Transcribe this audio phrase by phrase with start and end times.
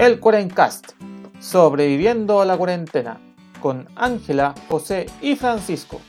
[0.00, 0.92] El Cuarencast,
[1.40, 3.20] sobreviviendo a la cuarentena,
[3.60, 6.00] con Ángela, José y Francisco.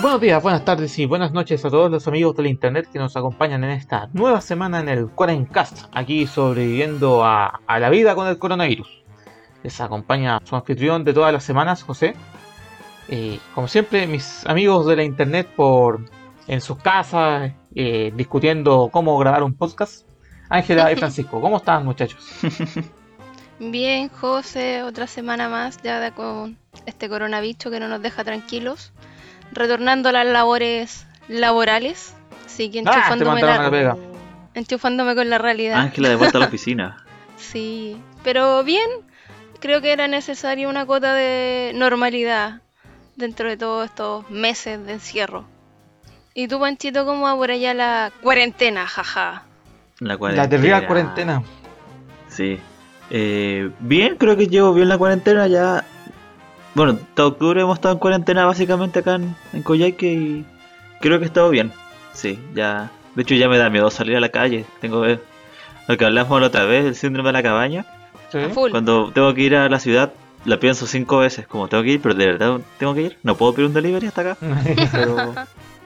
[0.00, 3.18] Buenos días, buenas tardes y buenas noches a todos los amigos del internet que nos
[3.18, 8.28] acompañan en esta nueva semana en el Cuarencast, aquí sobreviviendo a, a la vida con
[8.28, 9.04] el coronavirus.
[9.62, 12.14] Les acompaña su anfitrión de todas las semanas, José.
[13.14, 16.00] Y como siempre, mis amigos de la internet por
[16.46, 20.06] en sus casas, eh, discutiendo cómo grabar un podcast.
[20.48, 22.24] Ángela y Francisco, ¿cómo están muchachos?
[23.58, 28.92] Bien, José, otra semana más ya con este coronavirus que no nos deja tranquilos.
[29.52, 32.14] Retornando a las labores laborales.
[32.46, 33.96] Así que Ah, te enchufándome, mandaron a la- la pega.
[34.54, 35.78] enchufándome con la realidad.
[35.80, 37.04] Ángela de vuelta a la oficina.
[37.36, 38.88] Sí, pero bien,
[39.60, 42.62] creo que era necesaria una cuota de normalidad
[43.16, 45.44] dentro de todos estos meses de encierro.
[46.34, 49.44] ¿Y tú, Panchito, cómo va por allá la cuarentena, jaja?
[50.00, 51.42] La, La terrible cuarentena.
[52.28, 52.58] Sí.
[53.10, 55.84] Eh, bien, creo que llevo bien la cuarentena ya.
[56.74, 60.46] Bueno, todo octubre hemos estado en cuarentena básicamente acá en, en Coyhaique y
[61.00, 61.72] creo que he estado bien.
[62.14, 62.90] Sí, ya.
[63.14, 64.64] De hecho ya me da miedo salir a la calle.
[64.80, 65.20] Tengo eh,
[65.86, 67.84] lo que hablamos la otra vez, el síndrome de la cabaña.
[68.30, 68.38] Sí.
[68.70, 71.46] Cuando tengo que ir a la ciudad, la pienso cinco veces.
[71.46, 73.18] Como tengo que ir, pero de verdad tengo que ir.
[73.22, 74.36] No puedo pedir un delivery hasta acá.
[74.92, 75.34] Pero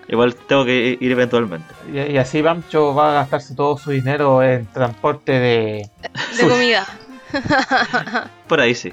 [0.08, 1.74] igual tengo que ir eventualmente.
[1.92, 5.90] y, y así Bamcho va a gastarse todo su dinero en transporte de...
[6.38, 6.86] De comida.
[8.48, 8.92] Por ahí sí.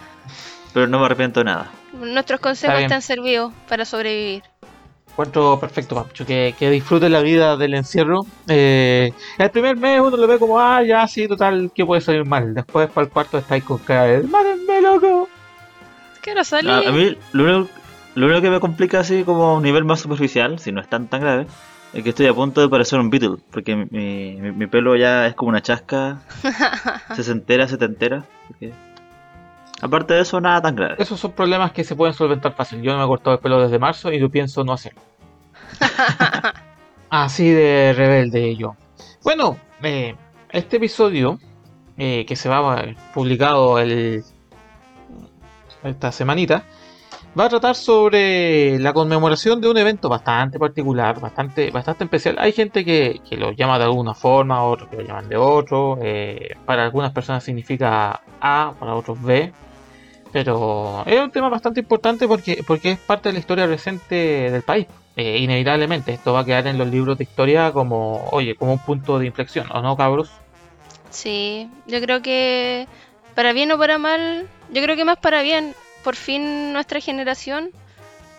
[0.73, 1.71] Pero no me arrepiento de nada.
[1.93, 4.43] Nuestros consejos Está están servidos para sobrevivir.
[5.11, 8.25] Encuentro perfecto, Bamcho, que, que disfrute la vida del encierro.
[8.47, 12.25] Eh, el primer mes uno lo ve como, ah, ya, sí, total, que puede salir
[12.25, 12.55] mal.
[12.55, 15.29] Después para el cuarto está ahí con cara de, mátenme, loco.
[16.23, 16.71] Quiero salir.
[16.71, 17.69] A, a mí lo único,
[18.15, 20.87] lo único que me complica así como a un nivel más superficial, si no es
[20.87, 21.45] tan tan grave,
[21.93, 25.27] es que estoy a punto de parecer un Beatle, porque mi, mi, mi pelo ya
[25.27, 26.21] es como una chasca,
[27.15, 28.23] sesentera, setentera.
[28.45, 28.73] así que-
[29.81, 30.95] Aparte de eso, nada tan grave.
[30.97, 32.81] Esos son problemas que se pueden solventar fácil.
[32.81, 35.01] Yo no me he cortado el pelo desde marzo y yo pienso no hacerlo.
[37.09, 38.75] Así de rebelde yo.
[39.23, 40.15] Bueno, eh,
[40.51, 41.37] este episodio
[41.97, 44.23] eh, que se va a publicado el,
[45.83, 46.63] esta semanita
[47.39, 52.35] va a tratar sobre la conmemoración de un evento bastante particular, bastante, bastante especial.
[52.39, 55.97] Hay gente que, que lo llama de alguna forma, otros que lo llaman de otro.
[56.01, 59.51] eh, para algunas personas significa A, para otros B.
[60.31, 64.63] Pero es un tema bastante importante porque, porque es parte de la historia reciente del
[64.63, 64.87] país.
[65.15, 68.79] Eh, inevitablemente, esto va a quedar en los libros de historia como, oye, como un
[68.79, 70.31] punto de inflexión, ¿o no, cabros?
[71.11, 72.87] Sí, yo creo que
[73.35, 77.71] para bien o para mal, yo creo que más para bien, por fin nuestra generación,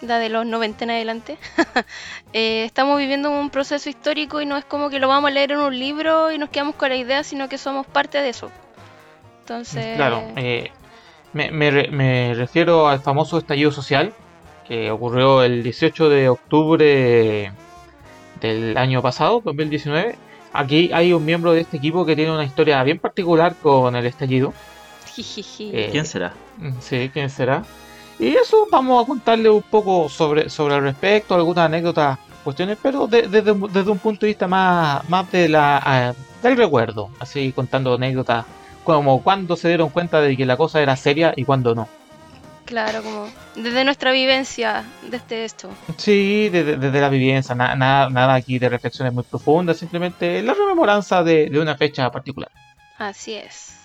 [0.01, 1.39] la de los 90 en adelante,
[2.33, 5.53] eh, estamos viviendo un proceso histórico y no es como que lo vamos a leer
[5.53, 8.51] en un libro y nos quedamos con la idea, sino que somos parte de eso.
[9.41, 10.71] Entonces, Claro, eh,
[11.33, 14.13] me, me re- me refiero al famoso estallido social
[14.67, 17.53] que ocurrió el 18 de octubre
[18.41, 20.17] del año pasado, 2019.
[20.53, 24.07] Aquí hay un miembro de este equipo que tiene una historia bien particular con el
[24.07, 24.55] estallido.
[25.73, 26.33] Eh, ¿Quién será?
[26.81, 27.63] Sí, ¿quién será?
[28.19, 33.07] Y eso vamos a contarle un poco sobre, sobre el respecto, algunas anécdotas, cuestiones, pero
[33.07, 37.11] de- desde, un- desde un punto de vista más, más de la, ah, del recuerdo,
[37.19, 38.45] así contando anécdotas
[38.85, 41.89] como cuando se dieron cuenta de que la cosa era seria y cuando no.
[42.67, 45.71] Claro, como desde nuestra vivencia de este esto.
[45.99, 50.55] Sí, desde, desde la vivencia, na- nada, nada aquí de reflexiones muy profundas, simplemente la
[50.55, 52.51] rememoranza de, de una fecha particular.
[52.99, 53.84] Así es.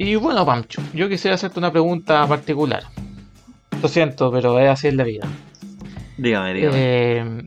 [0.00, 2.84] Y bueno, Pancho, yo quisiera hacerte una pregunta particular.
[3.82, 5.26] Lo siento, pero es así en la vida.
[6.16, 6.76] Dígame, dígame.
[6.76, 7.42] Eh,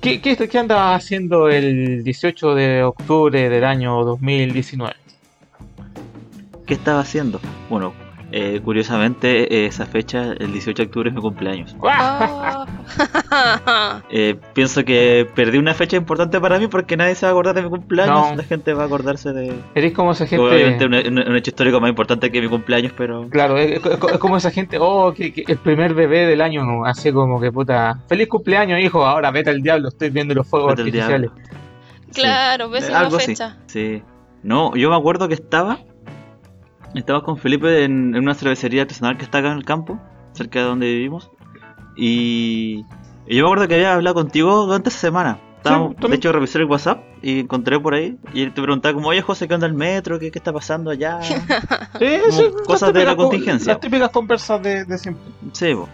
[0.00, 4.96] ¿qué, qué, qué andaba haciendo el 18 de octubre del año 2019?
[6.66, 7.40] ¿Qué estaba haciendo?
[7.70, 7.94] Bueno,
[8.32, 11.74] eh, curiosamente, eh, esa fecha, el 18 de octubre, es mi cumpleaños.
[11.80, 12.64] Oh.
[14.10, 17.54] Eh, pienso que perdí una fecha importante para mí porque nadie se va a acordar
[17.54, 18.30] de mi cumpleaños.
[18.30, 18.36] No.
[18.36, 19.54] La gente va a acordarse de.
[19.74, 20.42] Eres como esa gente.
[20.44, 23.28] Obviamente, un, un- un hecho histórico más importante que mi cumpleaños, pero.
[23.28, 26.64] Claro, es, es- es como esa gente, oh, que, que el primer bebé del año,
[26.64, 26.84] ¿no?
[26.86, 30.70] así como que puta, feliz cumpleaños, hijo, ahora vete al diablo, estoy viendo los fuegos
[30.76, 31.30] Vete artificiales.
[32.14, 33.56] claro, Sí, pésima algo así, fecha.
[33.66, 34.02] Sí.
[34.42, 35.78] No, yo me acuerdo que estaba.
[36.94, 39.98] Estaba con Felipe en, en una cervecería artesanal que está acá en el campo,
[40.32, 41.30] cerca de donde vivimos.
[41.96, 42.84] Y,
[43.26, 45.40] y yo me acuerdo que había hablado contigo durante esa semana.
[45.58, 48.16] Estábamos, de hecho, revisé el WhatsApp y encontré por ahí.
[48.32, 50.18] Y él te preguntaba, como, oye, José, ¿qué onda el metro?
[50.18, 51.18] ¿Qué, qué está pasando allá?
[51.98, 53.72] Sí, sí, cosas de la contingencia.
[53.72, 55.24] Las típicas conversas de, de siempre.
[55.52, 55.88] sí, po.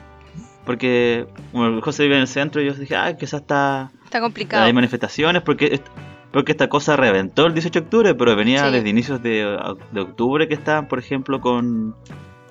[0.67, 4.65] porque como José vive en el centro, y yo dije, ah, quizás está, Está complicado.
[4.65, 5.81] hay manifestaciones, porque,
[6.35, 8.73] porque esta cosa reventó el 18 de octubre, pero venía Sí.
[8.73, 9.57] desde inicios de,
[9.93, 11.95] de octubre que estaban, por ejemplo, con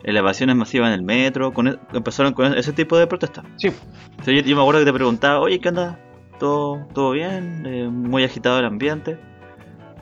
[0.03, 3.45] elevaciones masivas en el metro, con, e- empezaron con ese tipo de protestas.
[3.57, 3.67] Sí.
[3.67, 5.99] O sea, yo, yo me acuerdo que te preguntaba, oye, ¿qué onda?
[6.39, 7.63] ¿Todo, todo bien?
[7.65, 9.19] Eh, muy agitado el ambiente.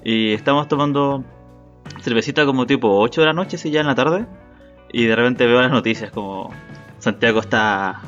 [0.04, 1.24] Y estamos tomando
[2.02, 4.26] cervecita como tipo 8 de la noche, sí, ya en la tarde.
[4.94, 6.52] Y de repente veo las noticias como
[7.00, 8.00] Santiago está,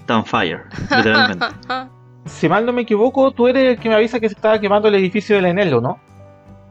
[0.00, 0.62] está on fire,
[0.96, 1.46] literalmente.
[2.28, 4.88] Si mal no me equivoco, tú eres el que me avisa que se estaba quemando
[4.88, 5.98] el edificio del Enelo, ¿no?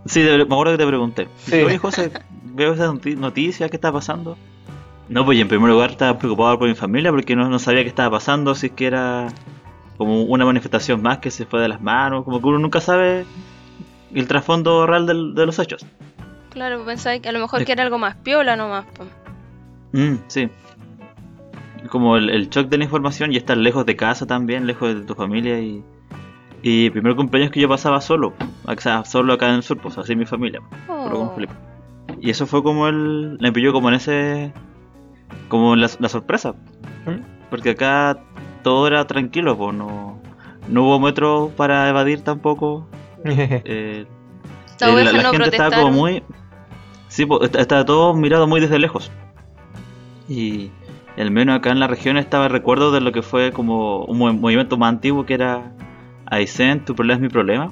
[0.05, 1.27] Sí, de- me acuerdo que te pregunté.
[1.37, 1.61] Sí.
[1.61, 2.11] Oye, José,
[2.43, 4.37] veo esas noti- noticias, ¿qué está pasando?
[5.09, 7.89] No, pues en primer lugar estaba preocupado por mi familia porque no, no sabía qué
[7.89, 9.27] estaba pasando, si es que era
[9.97, 13.25] como una manifestación más que se fue de las manos, como que uno nunca sabe
[14.13, 15.85] el trasfondo real del- de los hechos.
[16.51, 18.85] Claro, pensáis que a lo mejor De- que era algo más piola nomás.
[18.85, 19.05] po.
[19.93, 20.49] Mm, sí.
[21.89, 25.01] Como el, el shock de la información y estar lejos de casa también, lejos de
[25.01, 25.83] tu familia y...
[26.63, 28.33] Y el primer cumpleaños que yo pasaba solo,
[28.65, 30.59] o sea, solo acá en el sur, pues así mi familia.
[30.87, 31.31] Solo con Oh.
[31.35, 31.53] Felipe.
[32.19, 33.37] Y eso fue como el.
[33.39, 34.51] Me pilló como en ese.
[35.49, 36.55] Como la, la sorpresa.
[37.05, 37.21] ¿Mm?
[37.51, 38.17] Porque acá
[38.63, 40.19] todo era tranquilo, pues no.
[40.67, 42.87] No hubo metro para evadir tampoco.
[43.23, 44.05] eh, eh,
[44.83, 46.23] ovejas no gente estaba como muy.
[47.07, 49.11] Sí, pues est- estaba todo mirado muy desde lejos.
[50.27, 50.71] Y
[51.21, 54.19] al menos acá en la región estaba el recuerdo de lo que fue como un
[54.19, 55.71] mov- movimiento más antiguo que era
[56.25, 57.71] Aysén, tu problema es mi problema.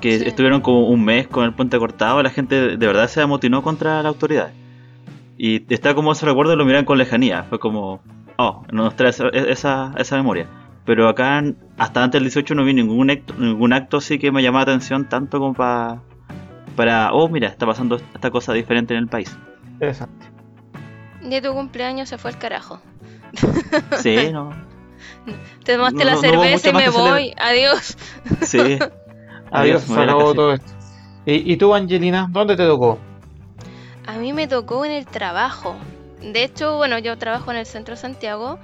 [0.00, 0.24] Que Sí.
[0.26, 4.02] estuvieron como un mes con el puente cortado, la gente de verdad se amotinó contra
[4.02, 4.50] la autoridad.
[5.36, 7.44] Y está como ese recuerdo, lo miran con lejanía.
[7.44, 8.00] Fue como,
[8.38, 10.46] oh, nos trae esa, esa, esa memoria.
[10.86, 11.42] Pero acá,
[11.78, 14.72] hasta antes del 18, no vi ningún acto, ningún acto así que me llamaba la
[14.72, 16.00] atención tanto como para,
[16.76, 19.38] para, oh, mira, está pasando esta cosa diferente en el país.
[19.74, 20.26] Interesante.
[21.22, 22.80] De tu cumpleaños se fue el carajo.
[24.02, 24.50] Sí, no.
[25.64, 27.34] Te tomaste No- la no- cerveza y me voy.
[27.38, 27.96] Adiós.
[28.42, 28.78] Sí.
[29.52, 30.72] Adiós, me se acabó todo esto.
[31.26, 32.98] ¿Y, y tú, Angelina, dónde te tocó?
[34.06, 35.76] A mí me tocó en el trabajo.
[36.22, 38.58] De hecho, bueno, yo trabajo en el centro de Santiago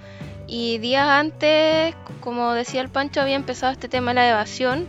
[0.46, 4.86] y días antes, como decía el Pancho, había empezado este tema de la evasión.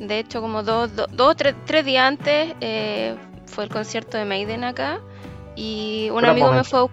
[0.00, 3.14] De hecho, como dos, dos, dos, tres, tres días antes eh,
[3.46, 5.00] fue el concierto de Maiden acá
[5.56, 6.86] y un Gran amigo me fue a,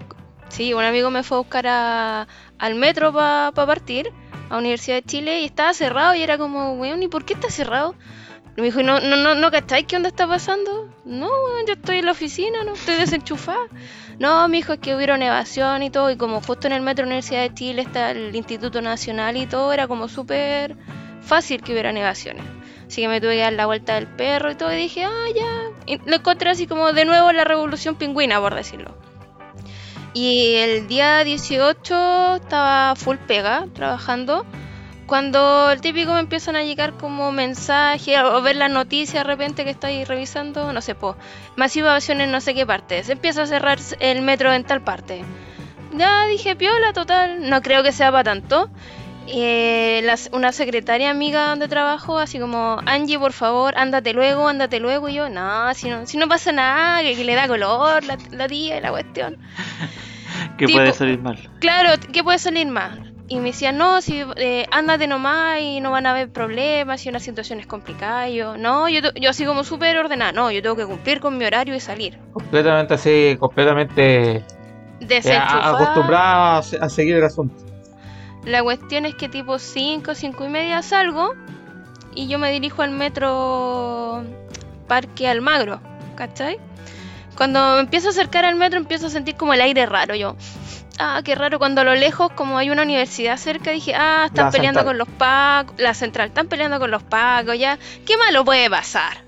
[0.49, 2.27] sí, un amigo me fue a buscar a-
[2.59, 4.11] al metro para partir
[4.49, 7.49] a Universidad de Chile y estaba cerrado y era como, weón, ¿y por qué está
[7.49, 7.95] cerrado?
[8.57, 10.89] Y me dijo, ¿no, no, no, no cacháis qué onda está pasando?
[11.05, 13.65] No, weón, yo estoy en la oficina, no estoy desenchufada.
[14.19, 17.05] No, mi hijo, es que hubieron evasión y todo, y como justo en el metro
[17.05, 20.75] Universidad de Chile está el Instituto Nacional y todo, era como súper
[21.21, 22.43] fácil que hubieran evasiones.
[22.85, 25.27] Así que me tuve que dar la vuelta del perro y todo, y dije, ah,
[25.33, 25.60] ya.
[26.05, 28.95] Lo encontré así como de nuevo la revolución pingüina, por decirlo.
[30.13, 34.45] Y el día 18 estaba full pega, trabajando.
[35.05, 39.65] Cuando el típico me empiezan a llegar como mensajes o ver las noticias de repente
[39.65, 41.17] que estáis revisando, no sé, po,
[41.57, 44.81] masiva evasión en no sé qué parte, se empieza a cerrar el metro en tal
[44.81, 45.23] parte.
[45.93, 48.69] Ya dije, piola, total, no creo que sea para tanto.
[49.27, 54.79] Eh, las- una secretaria amiga donde trabajo, así como, Angie, por favor, ándate luego, ándate
[54.79, 55.09] luego.
[55.09, 58.17] Y yo, no, si no, si no pasa nada, que, que le da color la,
[58.31, 59.37] la tía y la cuestión.
[60.57, 61.37] ¿Qué Tipo- puede salir mal?
[61.59, 63.13] Claro, ¿qué puede salir mal?
[63.27, 67.07] Y me decían, no, si eh, ándate nomás y no van a haber problemas, si
[67.07, 68.27] una situación es complicada.
[68.27, 71.37] Y yo, no, yo, yo así como súper ordenada, no, yo tengo que cumplir con
[71.37, 72.17] mi horario y salir.
[72.33, 74.43] Completamente así, completamente
[74.99, 77.70] eh, acostumbrada a seguir el asunto.
[78.45, 81.33] La cuestión es que tipo 5, 5 y media salgo
[82.15, 84.23] y yo me dirijo al metro
[84.87, 85.79] Parque Almagro,
[86.15, 86.57] ¿cachai?
[87.35, 90.35] Cuando me empiezo a acercar al metro empiezo a sentir como el aire raro, yo,
[90.99, 94.45] ah, qué raro, cuando a lo lejos, como hay una universidad cerca, dije, ah, están
[94.45, 94.85] La peleando central.
[94.85, 99.23] con los pacos, la central, están peleando con los pacos, ya, ¿qué malo puede pasar?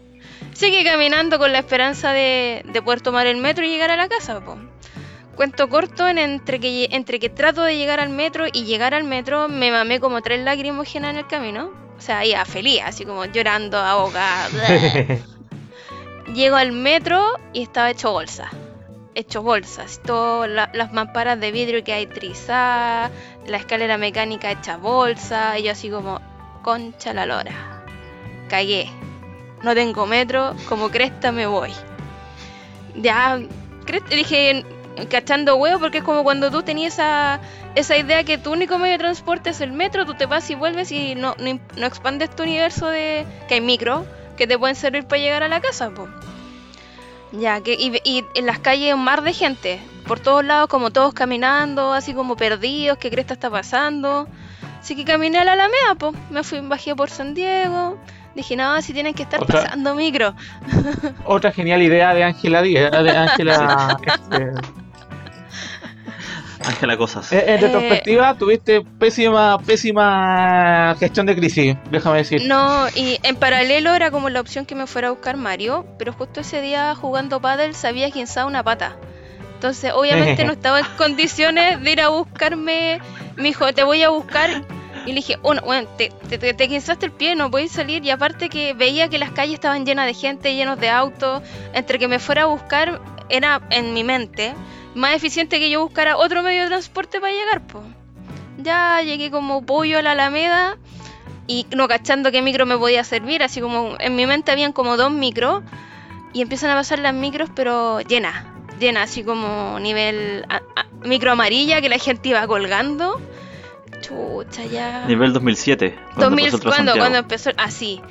[0.53, 4.08] Sigue caminando con la esperanza de, de poder tomar el metro y llegar a la
[4.10, 4.58] casa, po.
[5.36, 9.04] Cuento corto, en entre que, entre que trato de llegar al metro y llegar al
[9.04, 11.72] metro, me mamé como tres lacrimógenas en el camino.
[11.98, 14.48] O sea, iba feliz, así como llorando, ahogada.
[16.34, 17.22] Llego al metro
[17.52, 18.50] y estaba hecho bolsa.
[19.16, 20.02] Hecho bolsas.
[20.04, 23.12] Todas la- las mamparas de vidrio que hay trizadas,
[23.46, 25.58] la escalera mecánica hecha bolsa.
[25.60, 26.20] Y yo así como,
[26.63, 27.84] concha la lora.
[28.50, 28.90] Cagué.
[29.63, 31.72] No tengo metro, como cresta me voy.
[32.96, 33.40] Ya,
[34.10, 34.66] dije,
[35.10, 37.40] cachando huevo porque es como cuando tú tenías esa,
[37.76, 40.56] esa idea que tu único medio de transporte es el metro, tú te vas y
[40.56, 44.06] vuelves y no, no, no expandes tu universo de que hay micro
[44.38, 46.08] que te pueden servir para llegar a la casa, po.
[47.32, 50.92] Ya, que y, y en las calles un mar de gente, por todos lados como
[50.92, 54.28] todos caminando, así como perdidos, qué cresta está pasando.
[54.80, 56.14] Así que caminé a la Alameda, po.
[56.30, 57.98] me fui, bajé por San Diego,
[58.36, 60.36] dije, no, si tienen que estar Otra- pasando micro.
[61.26, 63.98] Otra genial idea de Ángela Díaz, de Ángela.
[64.06, 64.52] este,
[66.65, 67.32] Ángela Cosas.
[67.32, 72.43] en, en Eh, retrospectiva, tuviste pésima, pésima gestión de crisis, déjame decir.
[72.48, 76.13] No, y en paralelo era como la opción que me fuera a buscar Mario, pero
[76.13, 78.96] justo ese día jugando paddle se había guinzado una pata.
[79.55, 83.00] Entonces, obviamente no estaba en condiciones de ir a buscarme.
[83.38, 84.65] Me dijo, te voy a buscar.
[85.05, 88.03] Y le dije, bueno, bueno, te, te, te, el pie, no puedes salir.
[88.05, 91.41] Y aparte que veía que las calles estaban llenas de gente, llenos de autos.
[91.74, 94.53] Entre que me fuera a buscar, era en mi mente
[94.96, 97.84] más eficiente que yo buscara otro medio de transporte para llegar, pues.
[98.58, 100.78] Ya llegué como pollo a la Alameda
[101.48, 104.96] y no cachando qué micro me podía servir, así como en mi mente habían como
[104.96, 105.64] dos micros
[106.34, 108.46] y empiezan a pasar las micros pero llenas,
[108.80, 113.20] llenas, así como nivel a- a- micro amarilla que la gente iba colgando.
[114.02, 115.06] Chucha, ya.
[115.08, 115.96] Nivel 2007.
[116.16, 116.62] Cuando 2000, pasó ¿cuándo,
[116.94, 117.00] Transantiago.
[117.00, 117.52] cuando empezó?
[117.58, 118.02] Así.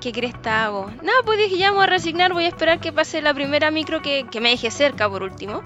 [0.00, 0.86] ¿Qué cresta hago?
[1.02, 3.70] Nada, pues dije, ya me voy a resignar, voy a esperar que pase la primera
[3.70, 5.62] micro que, que me deje cerca por último.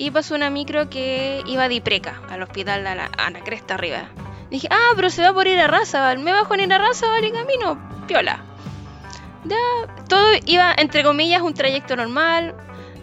[0.00, 3.74] Y pasó una micro que iba de Ipreca, al hospital a la, a la cresta
[3.74, 4.08] arriba.
[4.50, 6.18] Dije, ah, pero se va por ir a Razabal.
[6.20, 8.42] Me bajo en ir a Razabal y camino, piola.
[9.44, 9.58] Ya,
[10.08, 12.54] todo iba, entre comillas, un trayecto normal.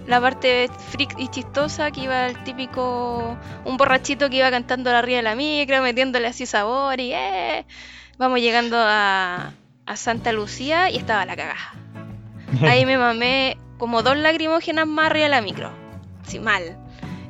[0.08, 5.18] La parte freak y chistosa que iba el típico, un borrachito que iba cantando arriba
[5.18, 7.63] de la micro, metiéndole así sabor y eh.
[8.18, 9.51] Vamos llegando a,
[9.86, 11.75] a Santa Lucía y estaba la cagada.
[12.63, 15.72] Ahí me mamé como dos lacrimógenas más arriba de la micro.
[16.25, 16.87] Así mal.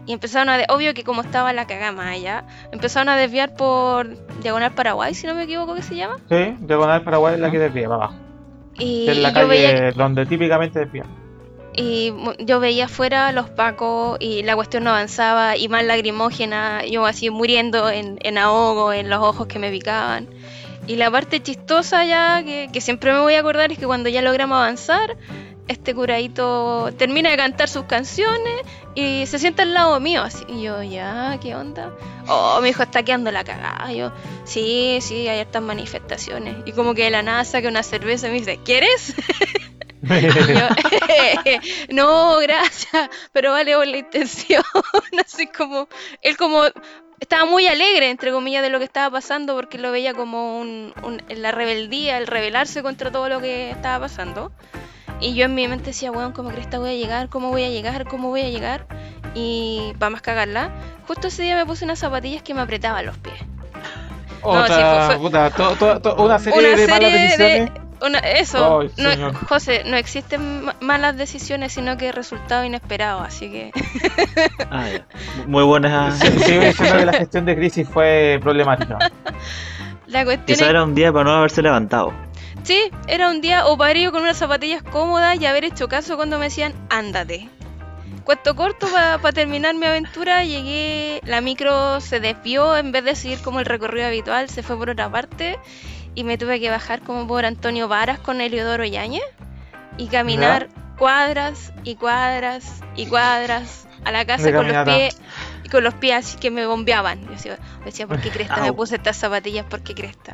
[0.08, 0.64] Y empezaron a...
[0.70, 4.08] obvio que como estaba la cagada más allá, empezaron a desviar por
[4.42, 6.16] Diagonal Paraguay, si no me equivoco que se llama.
[6.30, 8.16] Sí, Diagonal Paraguay es la que desvía para abajo.
[8.80, 11.04] Y, Es la veía calle donde típicamente desvía.
[11.76, 17.06] Y yo veía afuera los pacos y la cuestión no avanzaba y más lagrimógena, yo
[17.06, 20.28] así muriendo en, en ahogo, en los ojos que me picaban.
[20.88, 24.08] Y la parte chistosa ya, que, que siempre me voy a acordar, es que cuando
[24.10, 25.18] ya logramos avanzar,
[25.68, 28.62] este curadito termina de cantar sus canciones
[28.96, 30.44] y se sienta al lado mío, así.
[30.48, 31.92] Y yo, ya, ¿qué onda?
[32.28, 33.92] Oh, mi hijo está quedando la cagada.
[33.92, 34.12] Yo,
[34.46, 36.56] sí, sí, hay estas manifestaciones.
[36.66, 39.14] Y como que de la nada saca una cerveza y me dice, ¿quieres?
[40.02, 40.68] Yo,
[41.90, 44.64] no, gracias, pero vale por la intención.
[45.26, 45.88] Así como,
[46.22, 46.64] él como
[47.20, 50.94] estaba muy alegre, entre comillas, de lo que estaba pasando, porque lo veía como un,
[51.04, 54.52] un- la rebeldía, el rebelarse contra todo lo que estaba pasando.
[55.20, 57.30] Y yo en mi mente decía, weón, ¿cómo crees que voy a llegar?
[57.30, 58.06] ¿Cómo voy a llegar?
[58.06, 58.86] ¿Cómo voy a llegar?
[59.34, 60.70] Y para más cagarla,
[61.08, 63.36] justo ese día me puse unas zapatillas que me apretaban los pies.
[64.42, 64.74] Otra, sí,
[65.08, 67.72] fue- fue- puta, to- to- to- una serie Una de malas de- decisiones.
[68.00, 69.34] Una- eso, Ay, no, señor.
[69.48, 73.72] José, no existen ma- malas decisiones, sino que resultados inesperados, así que
[74.70, 75.08] Ah, ya.
[75.48, 76.20] Muy buenas.
[76.20, 76.68] Sí, diciendo
[77.00, 79.00] que la gestión de crisis fue problemática.
[80.08, 82.14] la cuestión Quizá es, era un día para no haberse levantado.
[82.68, 86.18] Sí, era un día o para ir con unas zapatillas cómodas y haber hecho caso
[86.18, 87.50] cuando me decían, ándate.
[88.26, 93.40] Cuento corto para terminar mi aventura, llegué, la micro se desvió en vez de seguir
[93.40, 95.58] como el recorrido habitual, se fue por otra parte
[96.14, 99.24] y me tuve que bajar como por Antonio Varas con Heliodoro Yáñez
[99.98, 105.18] y caminar cuadras y cuadras y cuadras a la casa con los pies
[105.64, 107.22] y con los pies así que me bombeaban.
[107.42, 107.56] Yo
[107.86, 109.66] decía, ¿por qué cresta me puse estas zapatillas?
[109.66, 110.34] ¿Por qué cresta?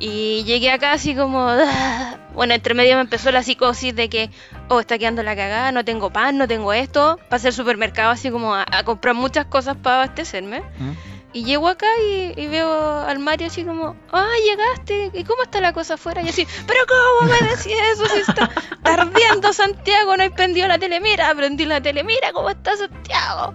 [0.00, 1.46] Y llegué acá así como...
[1.48, 2.16] "Ah".
[2.32, 4.30] Bueno, entre medio me empezó la psicosis de que,
[4.68, 7.18] oh, está quedando la cagada, no tengo pan, no tengo esto.
[7.28, 10.60] Pasé al supermercado así como a, a comprar muchas cosas para abastecerme.
[10.78, 10.92] ¿Mm?
[11.32, 15.60] Y llego acá y, y veo al Mario así como, ah, llegaste, ¿y cómo está
[15.60, 16.22] la cosa afuera?
[16.22, 18.48] Y así, pero ¿cómo me decís eso si está
[18.84, 20.16] tardiendo Santiago?
[20.16, 23.54] No he prendido la tele, mira, prendí la tele, mira cómo está Santiago.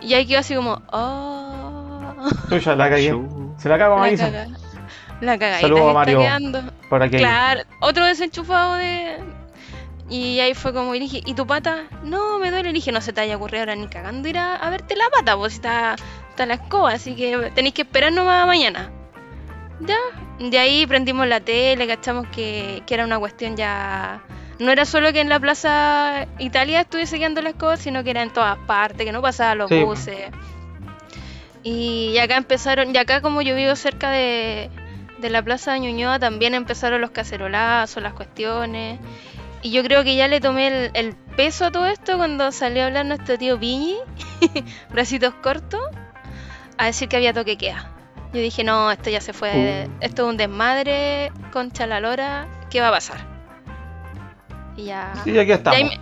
[0.00, 2.14] Y ahí quedó así como, oh,
[2.48, 3.16] Tuya, la cagué.
[3.58, 4.46] Se la cago a la Marisa.
[5.20, 6.18] La cagadita Saludos a que está Mario.
[6.20, 6.62] quedando.
[6.88, 7.16] Por aquí.
[7.16, 9.16] Claro, otro desenchufado de...
[10.10, 11.84] Y ahí fue como, y dije, ¿y tu pata?
[12.02, 12.70] No, me duele.
[12.70, 15.04] Y dije, no se te haya ocurrido ahora ni cagando ir a, a verte la
[15.10, 15.96] pata, pues está,
[16.30, 18.90] está la escoba, así que tenéis que esperar nomás mañana.
[19.80, 19.96] Ya,
[20.40, 24.22] de ahí prendimos la tele, cachamos que, que era una cuestión ya...
[24.58, 28.22] No era solo que en la Plaza Italia estuviese quedando la escoba, sino que era
[28.22, 29.82] en todas partes, que no pasaban los Sí.
[29.84, 30.30] buses.
[31.62, 34.70] Y acá empezaron, y acá como yo vivo cerca de,
[35.20, 38.98] de la Plaza de Ñuñoa, también empezaron los cacerolazos, las cuestiones.
[39.62, 42.84] Y yo creo que ya le tomé el, el peso a todo esto cuando salió
[42.84, 43.96] a hablar nuestro tío Piñi,
[44.90, 45.80] bracitos cortos,
[46.76, 47.90] a decir que había toque queda.
[48.32, 52.80] Yo dije, no, esto ya se fue, esto es un desmadre, concha la lora, ¿qué
[52.80, 53.18] va a pasar?
[54.76, 55.12] Y ya...
[55.24, 55.80] Y aquí estamos.
[55.82, 56.00] me-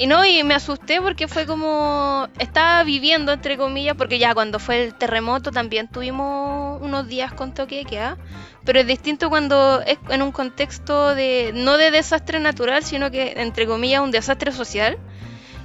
[0.00, 4.58] y no, y me asusté porque fue como, estaba viviendo, entre comillas, porque ya cuando
[4.58, 8.16] fue el terremoto también tuvimos unos días con toque de queda,
[8.64, 13.34] pero es distinto cuando es en un contexto de, no de desastre natural, sino que,
[13.36, 14.96] entre comillas, un desastre social.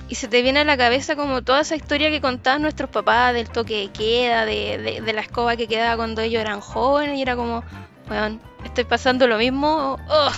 [0.09, 3.33] Y se te viene a la cabeza como toda esa historia que contaban nuestros papás
[3.33, 7.17] del toque de queda, de, de- de la escoba que quedaba cuando ellos eran jóvenes,
[7.17, 7.63] y era como,
[8.09, 10.31] weón, estoy pasando lo mismo, oh,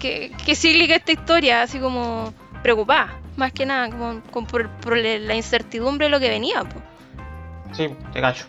[0.00, 4.96] qué, qué cíclica esta historia, así como preocupada, más que nada, como, como por, por
[4.96, 6.62] la incertidumbre de lo que venía.
[6.64, 6.80] po.
[7.72, 8.46] Sí, te cacho.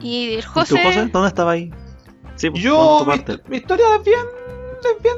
[0.00, 1.06] Y el ¿Y tú, José, José?
[1.12, 1.70] ¿Dónde estaba ahí?
[2.36, 3.04] Sí, Yo,
[3.46, 4.18] mi, historia es bien,
[4.96, 5.14] es bien,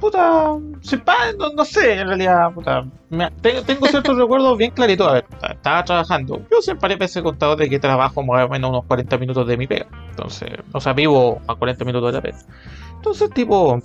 [0.00, 5.06] puta, simpática, no, no sé, en realidad, puta, me- tengo, tengo ciertos recuerdos bien claritos,
[5.08, 8.70] a ver, estaba trabajando, yo siempre veces he contado de que trabajo más o menos
[8.70, 12.22] unos 40 minutos de mi pega, entonces, o sea, vivo a 40 minutos de la
[12.22, 12.38] pega,
[12.96, 13.78] entonces, tipo,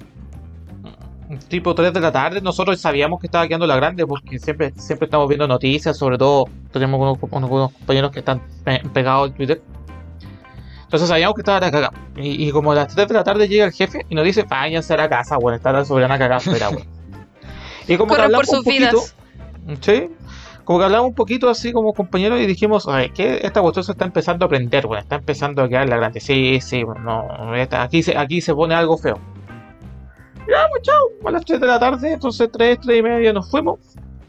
[1.40, 5.06] tipo 3 de la tarde, nosotros sabíamos que estaba quedando la grande porque siempre, siempre
[5.06, 9.36] estamos viendo noticias, sobre todo tenemos unos, unos- unos compañeros que están pe- pegados al
[9.36, 9.62] Twitter.
[10.84, 11.94] Entonces sabíamos que estaba la cagada.
[12.16, 14.44] Y, y como a las 3 de la tarde llega el jefe y nos dice,
[14.44, 16.86] váyanse a la casa, bueno, está la soberana cagada afuera, bueno.
[17.88, 19.16] Y como que por hablamos un sus poquito, vidas.
[19.82, 20.10] sí,
[20.64, 23.94] como que hablamos un poquito así como compañeros y dijimos, "Ay, que esta cuestión se
[23.94, 26.20] está empezando a aprender, bueno, está empezando a quedar la grande.
[26.20, 27.26] Sí, sí, no,
[27.72, 29.18] aquí, se, aquí se pone algo feo.
[30.48, 33.50] Ya, pues chao, a las 3 de la tarde, entonces 3, 3 y media nos
[33.52, 33.80] fuimos.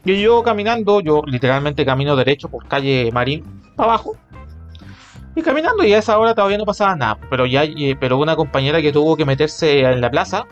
[0.03, 3.43] Y yo caminando, yo literalmente camino derecho por calle Marín
[3.75, 4.15] para abajo.
[5.35, 7.19] Y caminando, y a esa hora todavía no pasaba nada.
[7.29, 7.63] Pero ya,
[7.99, 10.45] pero una compañera que tuvo que meterse en la plaza,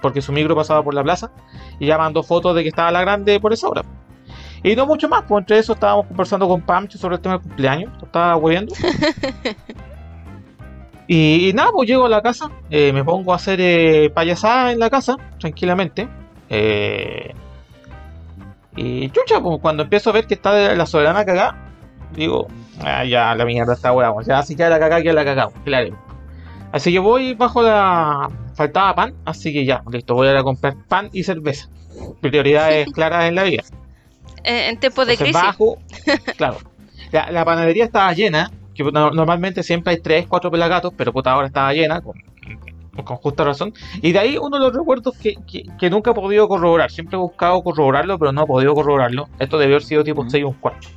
[0.00, 1.30] porque su micro pasaba por la plaza,
[1.78, 3.82] y ya mandó fotos de que estaba la grande por esa hora.
[4.64, 7.42] Y no mucho más, pues entre eso estábamos conversando con Pamcho sobre el tema del
[7.42, 8.74] cumpleaños, estaba hueviendo.
[11.06, 14.72] y, y nada, pues llego a la casa, eh, me pongo a hacer eh, payasada
[14.72, 16.08] en la casa, tranquilamente.
[16.48, 17.34] eh,
[18.76, 21.56] y chucha, pues cuando empiezo a ver que está la soberana cagada,
[22.14, 22.46] digo,
[22.80, 25.50] ah, ya la mierda está hueá, pues, ya si queda la cagada, queda la cagada,
[25.64, 25.98] claro.
[26.72, 28.30] Así que voy bajo la.
[28.54, 31.68] Faltaba pan, así que ya, listo, voy a ir a comprar pan y cerveza.
[32.22, 33.62] Prioridades claras en la vida.
[34.44, 35.42] eh, en tiempos de Entonces crisis.
[35.42, 35.78] bajo,
[36.38, 36.56] claro.
[37.10, 38.50] La, la panadería estaba llena,
[38.84, 42.14] que no- normalmente siempre hay 3, 4 pelagatos, pero puta ahora estaba llena, con,
[43.04, 43.72] con justa razón.
[44.02, 46.90] Y de ahí uno de los recuerdos que, que, que nunca he podido corroborar.
[46.90, 49.28] Siempre he buscado corroborarlo, pero no he podido corroborarlo.
[49.38, 50.30] Esto debió haber sido tipo Ujú.
[50.30, 50.88] 6 o un cuarto.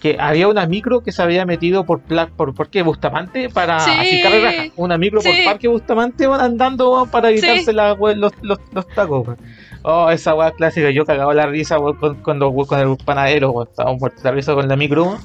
[0.00, 3.90] Que había una micro que se había metido por pla- por Parque Bustamante para Sí.
[3.90, 4.72] así.
[4.76, 5.42] Una micro por Sí.
[5.46, 7.72] Parque Bustamante van andando para evitarse Sí.
[7.72, 9.28] la- los, los, los tacos.
[9.86, 13.62] Oh, esa weá clásica, yo cagaba la risa weón, con, cuando weón, con el panadero,
[13.62, 15.16] estaba muerto la risa con la micro.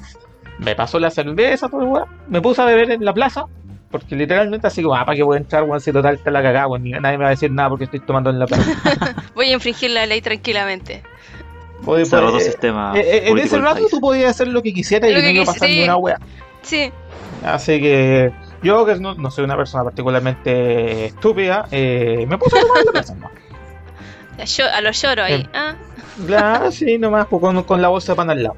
[0.64, 2.08] Me pasó la cerveza, todo el weón.
[2.28, 3.44] Me puse a beber en la plaza,
[3.90, 5.80] porque literalmente así como, ah, ¿para qué voy a entrar, weón?
[5.80, 8.30] Si total está la cagada, weón, nadie me va a decir nada porque estoy tomando
[8.30, 9.14] en la plaza.
[9.34, 11.02] Voy a infringir la ley tranquilamente.
[11.86, 12.92] Oye, Se pues, el sistema.
[12.94, 15.74] eh, eh, en ese rato tú podías hacer lo que quisieras y no iba pasando
[15.74, 15.82] sí.
[15.82, 16.18] una wea.
[16.62, 16.92] Sí,
[17.42, 18.30] Así que
[18.62, 22.84] yo, que no, no soy una persona particularmente estúpida, eh, me puse a tomar en
[22.86, 23.30] la plaza, ¿no?
[24.38, 25.34] a, yo- a los lloros ahí.
[25.40, 25.46] Em.
[25.54, 25.74] Ah,
[26.26, 28.56] Claro, sí, nomás pues, con, con la bolsa de pan al lado.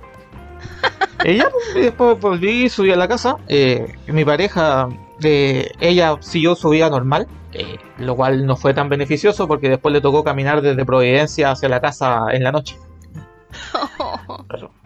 [1.24, 3.36] Ya, pues, después volví, subí a la casa.
[3.46, 4.88] eh, mi pareja,
[5.22, 9.92] eh, ella siguió su vida normal, eh, lo cual no fue tan beneficioso porque después
[9.92, 12.76] le tocó caminar desde Providencia hacia la casa en la noche.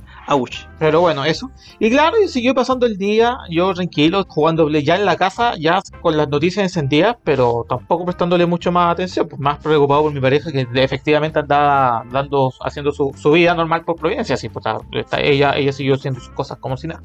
[0.79, 1.51] Pero, bueno, eso.
[1.79, 5.55] Y claro, y siguió pasando el día, yo tranquilo, jugando Play ya en la casa,
[5.59, 10.13] ya con las noticias encendidas, pero tampoco prestándole mucho más atención, pues más preocupado por
[10.13, 14.65] mi pareja que efectivamente andaba dando, haciendo su, su vida normal por Providencia, así, pues
[14.93, 17.03] está- ella, ella siguió haciendo sus cosas como si nada.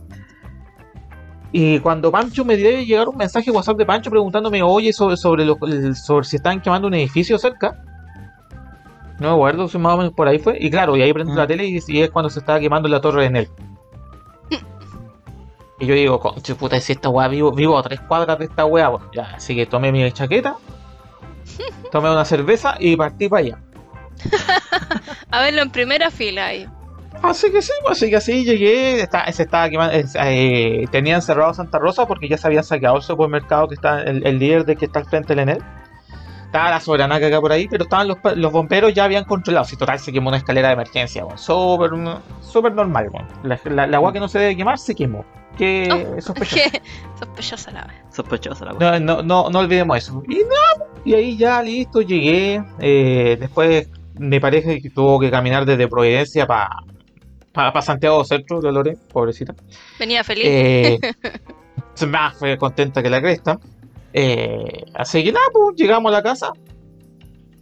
[1.53, 5.45] Y cuando Pancho me debe llegar un mensaje WhatsApp de Pancho preguntándome, oye, sobre, sobre,
[5.45, 5.57] lo-
[5.95, 7.77] sobre si están quemando un edificio cerca.
[9.21, 10.57] No me acuerdo si más o menos por ahí fue.
[10.59, 11.37] Y claro, y ahí prendo Mm.
[11.37, 13.49] la tele y, y es cuando se estaba quemando la torre de Enel.
[15.79, 18.65] Y yo digo, conche puta, si esta weá vivo, vivo a tres cuadras de esta
[18.65, 20.55] weá, bueno, ya, así que tomé mi chaqueta,
[21.91, 23.59] tomé una cerveza y partí para allá.
[25.31, 26.67] a verlo en primera fila ahí.
[27.23, 31.53] Así que sí, pues, así que así llegué, está- se estaba quemando, eh, tenían cerrado
[31.53, 34.75] Santa Rosa porque ya se habían saqueado el supermercado que está, el, el líder de
[34.75, 35.63] que está al frente del Enel.
[36.51, 39.63] Estaba la soberana acá por ahí, pero estaban los, los bomberos ya habían controlado.
[39.63, 41.91] Si total se quemó una escalera de emergencia, bueno, súper,
[42.41, 43.25] súper normal, bueno.
[43.43, 45.23] La, la, la agua que no se debe quemar se quemó.
[45.57, 46.69] que Oh, sospechosa.
[46.71, 46.81] Qué
[47.17, 47.87] sospechosa la.
[48.11, 48.99] Sospechosa la cosa.
[48.99, 50.21] No, no, no, no olvidemos eso.
[50.27, 52.61] Y no, y ahí ya listo, llegué.
[52.79, 56.69] eh, después me parece que tuvo que caminar desde Providencia para
[57.53, 59.55] pa, Santiago Centro, Dolores, pobrecita.
[59.97, 60.43] Venía feliz.
[60.47, 60.99] Eh,
[62.05, 63.57] me fue contenta que la cresta.
[64.13, 66.51] Eh, así que nada, pues llegamos a la casa.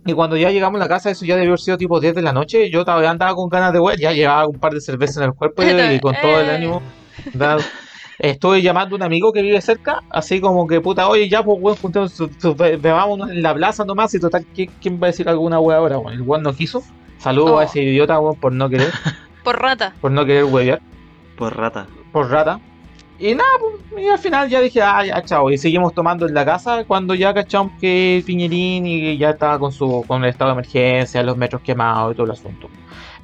[0.06, 2.22] Y cuando ya llegamos a la casa, eso ya debió haber sido tipo 10 de
[2.22, 2.70] la noche.
[2.72, 5.34] Yo todavía andaba con ganas de huear, ya llevaba un par de cervezas en el
[5.34, 6.56] cuerpo y, y con todo el Eh.
[6.56, 6.82] ánimo.
[7.34, 7.62] andaba-
[8.18, 11.58] Estuve llamando a un amigo que vive cerca, así como que puta, oye, ya pues
[11.62, 12.14] weón, juntemos,
[12.82, 14.14] veámonos en la plaza nomás.
[14.14, 16.00] Y total, ¿quién, quién va a decir alguna wea ahora?
[16.00, 16.14] weón?
[16.16, 16.84] el weón no quiso.
[17.18, 17.60] Saludos Oh.
[17.60, 18.92] a ese idiota, weón, por no querer,
[19.44, 19.94] Por rata.
[20.02, 20.82] por no querer huevear
[21.38, 21.88] Por rata.
[22.12, 22.60] por rata.
[23.22, 25.52] Y nada, pues, y al final ya dije, ah, ya, chao.
[25.52, 29.74] Y seguimos tomando en la casa cuando ya cachamos que Piñerín y ya estaba con
[29.74, 32.72] su con el estado de emergencia, los metros quemados y todo el asunto.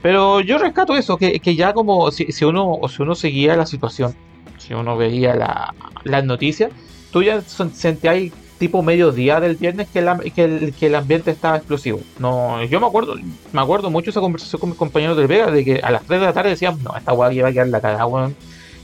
[0.01, 3.65] Pero yo rescato eso, que, que ya como si, si uno si uno seguía la
[3.65, 4.17] situación,
[4.57, 6.73] si uno veía la, las noticias,
[7.09, 8.17] tú ya sentías
[8.57, 12.07] tipo mediodía del viernes que el, am- que, el, que el ambiente estaba explosivo.
[12.17, 13.15] No, yo me acuerdo,
[13.51, 16.19] me acuerdo mucho esa conversación con mis compañeros del Vega de que a las 3
[16.19, 18.37] de la tarde decían, no, esta weá va a quedar la cagada, weón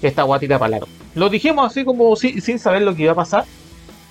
[0.08, 0.88] esta guá tira para largo.
[1.16, 3.46] Lo dijimos así como si- sin saber lo que iba a pasar.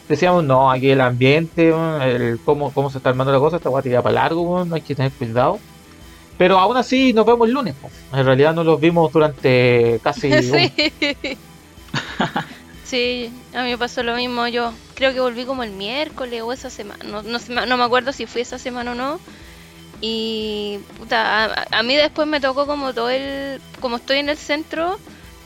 [0.08, 1.68] Decíamos, no, aquí el ambiente,
[2.02, 4.94] el, cómo, cómo se está armando la cosa, esta guá tira para largo, hay que
[4.94, 5.58] tener cuidado.
[6.36, 7.74] Pero aún así nos vemos el lunes.
[7.80, 7.90] po.
[8.16, 10.72] En realidad no los vimos durante casi Sí.
[12.84, 14.48] Sí, a mí me pasó lo mismo.
[14.48, 17.04] Yo creo que volví como el miércoles o esa semana.
[17.04, 19.20] No, no, no me acuerdo si fue esa semana o no.
[20.00, 23.60] Y puta, a, a mí después me tocó como todo el.
[23.80, 24.98] Como estoy en el centro,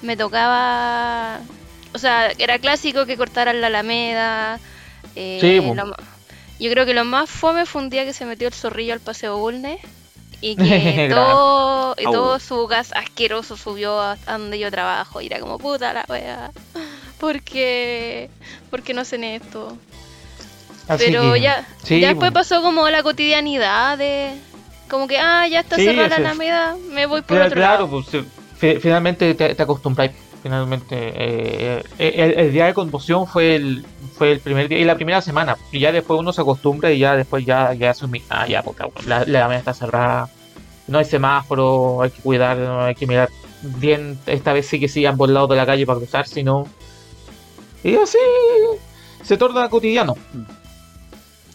[0.02, 1.40] me tocaba.
[1.92, 4.58] O sea, era clásico que cortaran la Alameda.
[5.16, 5.94] eh, Sí, lo
[6.60, 9.00] yo creo que lo más fome fue un día que se metió el zorrillo al
[9.00, 9.80] paseo Bulnes.
[10.40, 15.20] Y que todo, y todo su gas asqueroso subió a donde yo trabajo.
[15.20, 16.50] Y era como puta la wea.
[17.18, 18.28] ¿Por qué?
[18.70, 19.76] ¿Por qué no hacen esto?
[20.86, 24.34] Así Pero que- ya, sí, ya después pasó como la cotidianidad de.
[24.90, 26.16] Como que, ah, ya está Sí, cerrada la.
[26.16, 28.02] Alameda, me voy por Cla- otro claro, lado.
[28.10, 28.24] pues,
[28.80, 30.12] finalmente te, te acostumbráis.
[30.42, 33.82] Finalmente, eh, el, el día de conmoción fue el,
[34.14, 35.56] fue el primer día y la primera semana.
[35.72, 38.84] Y ya después uno se acostumbra y ya después ya, ya asumí, ah, ya, porque
[39.06, 40.28] la, la está cerrada.
[40.86, 43.30] No hay semáforo, hay que cuidar, hay que mirar
[43.62, 44.18] bien.
[44.26, 46.68] Esta vez sí que sí ambos lados de la calle para cruzar, si no.
[47.82, 48.18] Y así
[49.22, 50.14] se torna cotidiano.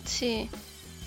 [0.04, 0.50] Sí.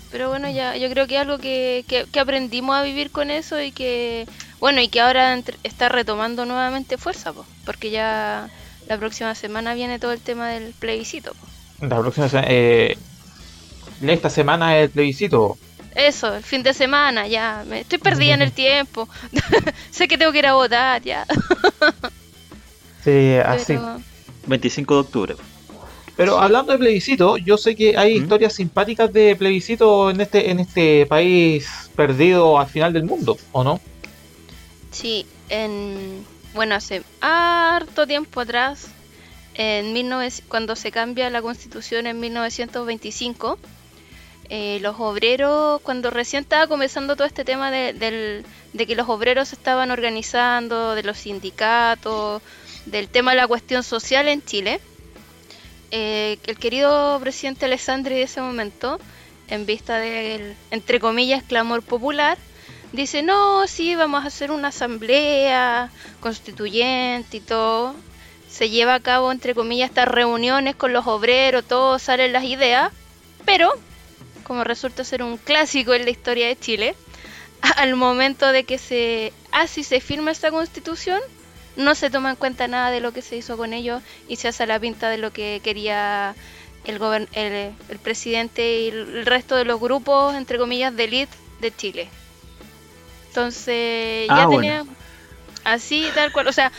[0.09, 3.73] Pero bueno, ya yo creo que algo que, que aprendimos a vivir con eso y
[3.73, 4.25] que,
[4.63, 8.49] bueno, y que ahora entre- está retomando nuevamente fuerza, po, porque ya
[8.87, 11.33] la próxima semana viene todo el tema del plebiscito.
[11.33, 11.85] po.
[11.85, 12.97] La próxima se- eh,
[14.03, 15.57] esta semana es el plebiscito.
[15.95, 19.09] Eso, el fin de semana, ya, me estoy perdida en el tiempo.
[19.91, 21.25] sé que tengo que ir a votar, ya.
[23.03, 23.73] Sí, así.
[23.73, 23.99] Pero,
[24.47, 25.35] 25 de octubre.
[26.15, 28.21] Pero hablando de plebiscito, yo sé que hay ¿Mm?
[28.23, 33.61] historias simpáticas de plebiscito en este en este país perdido al final del mundo, ¿o
[33.65, 33.81] no?
[34.93, 38.87] Sí, en bueno, hace harto tiempo atrás,
[39.55, 43.57] en 19 cuando se cambia la constitución en 1925,
[44.49, 48.43] eh, los obreros, cuando recién estaba comenzando todo este tema de,
[48.77, 52.43] que los obreros estaban organizando, de los sindicatos,
[52.85, 54.79] del tema de la cuestión social en Chile,
[55.89, 58.99] eh, el querido presidente Alessandri de ese momento,
[59.47, 62.37] en vista del, entre comillas, clamor popular,
[62.93, 67.95] dice, no, sí, vamos a hacer una asamblea constituyente y todo.
[68.49, 72.91] Se lleva a cabo, entre comillas, estas reuniones con los obreros, todos salen las ideas,
[73.45, 73.73] pero,
[74.43, 76.95] como resulta ser un clásico en la historia de Chile,
[77.77, 81.19] al momento de que se así se firma esta constitución,
[81.75, 84.47] no se toma en cuenta nada de lo que se hizo con ellos y se
[84.47, 86.35] hace la pinta de lo que quería
[86.85, 87.01] el,
[87.33, 92.09] el, el presidente y el resto de los grupos, entre comillas, de elite de Chile.
[93.33, 94.61] Entonces, Ah, ya bueno.
[94.61, 94.85] tenía
[95.63, 96.47] así, tal cual.
[96.47, 96.71] O sea,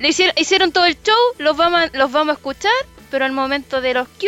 [0.00, 2.72] le hicieron, hicieron todo el show, los vamos, a, los vamos a escuchar,
[3.08, 4.26] pero al momento de los Q,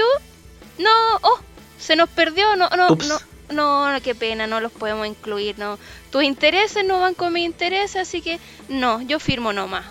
[0.78, 0.90] no,
[1.22, 1.40] oh,
[1.76, 3.08] se nos perdió, no, no, Ups.
[3.50, 5.76] no, no, qué pena, no los podemos incluir, no.
[6.12, 9.84] Tus intereses no van con mis intereses, así que no, yo firmo nomás.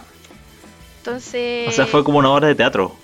[1.00, 1.68] Entonces.
[1.68, 2.96] O sea, fue como una obra de teatro.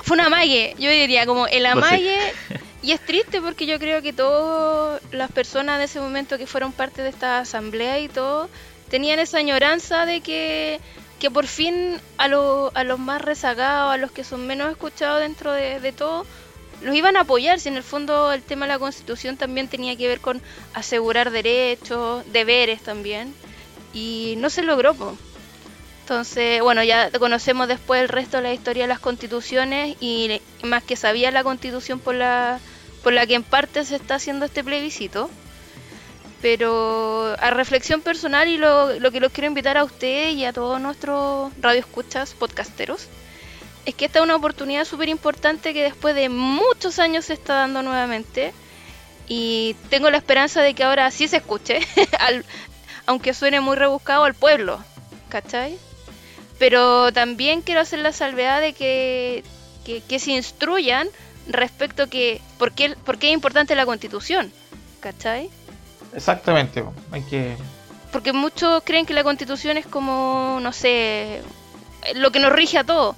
[0.00, 2.08] Fue un amague, yo diría, como el Pues sí.
[2.80, 6.72] Y es triste porque yo creo que todas las personas de ese momento que fueron
[6.72, 8.48] parte de esta asamblea y todo,
[8.88, 10.80] tenían esa añoranza de que,
[11.18, 15.20] que por fin a, lo- a los más rezagados, a los que son menos escuchados
[15.20, 16.24] dentro de, de todo,
[16.80, 17.58] los iban a apoyar.
[17.58, 20.40] Si en el fondo el tema de la constitución también tenía que ver con
[20.72, 23.34] asegurar derechos, deberes también.
[23.92, 24.94] Y no se logró.
[26.08, 30.82] Entonces, bueno, ya conocemos después el resto de la historia de las constituciones y más
[30.82, 32.60] que sabía la constitución por la,
[33.02, 35.28] por la que en parte se está haciendo este plebiscito.
[36.40, 40.54] Pero a reflexión personal y lo, lo que los quiero invitar a ustedes y a
[40.54, 43.06] todos nuestros radioescuchas podcasteros
[43.84, 47.52] es que esta es una oportunidad súper importante que después de muchos años se está
[47.52, 48.54] dando nuevamente
[49.26, 51.80] y tengo la esperanza de que ahora sí se escuche,
[53.04, 54.82] aunque suene muy rebuscado al pueblo,
[55.28, 55.78] ¿cachai?
[56.58, 59.44] Pero también quiero hacer la salvedad de que,
[59.84, 61.08] que, se instruyan
[61.46, 64.52] respecto a que por qué, por qué es importante la constitución,
[65.00, 65.50] ¿cachai?
[66.14, 67.56] Exactamente, hay que...
[68.12, 71.42] Porque muchos creen que la constitución es como, no sé,
[72.14, 73.16] lo que nos rige a todos,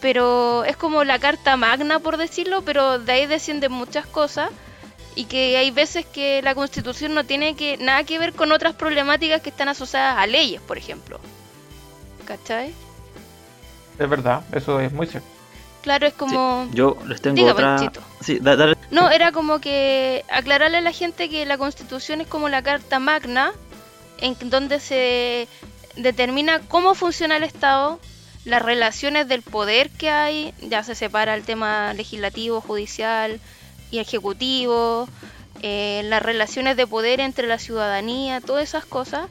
[0.00, 4.50] pero es como la carta magna, por decirlo, pero de ahí descienden muchas cosas
[5.14, 8.74] y que hay veces que la constitución no tiene que nada que ver con otras
[8.74, 11.20] problemáticas que están asociadas a leyes, por ejemplo.
[12.24, 12.72] ¿Cachai?
[13.98, 15.28] Es verdad, eso es muy cierto.
[15.82, 16.68] Claro, es como...
[16.72, 17.92] yo les tengo otra...
[18.20, 18.40] Sí,
[18.90, 23.00] No, era como que aclararle a la gente que la constitución es como la carta
[23.00, 23.52] magna
[24.18, 25.48] en donde se
[25.96, 27.98] determina cómo funciona el Estado,
[28.44, 33.40] las relaciones del poder que hay, ya se separa el tema legislativo, judicial
[33.90, 35.08] y ejecutivo,
[35.62, 39.28] eh, las relaciones de poder entre la ciudadanía, todas esas cosas.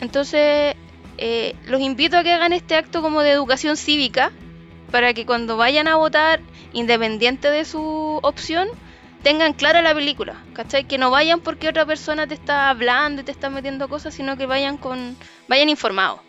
[0.00, 0.76] Entonces,
[1.18, 4.32] eh, los invito a que hagan este acto como de educación cívica,
[4.90, 6.40] para que cuando vayan a votar,
[6.72, 8.68] independiente de su opción,
[9.22, 10.84] tengan clara la película, ¿cachai?
[10.84, 14.36] Que no vayan porque otra persona te está hablando y te está metiendo cosas, sino
[14.36, 15.16] que vayan con
[15.48, 16.20] vayan informados.